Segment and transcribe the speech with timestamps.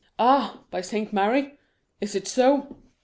[0.17, 0.63] "Aha!
[0.71, 1.59] by Saint Mary,
[2.01, 2.77] is it so?"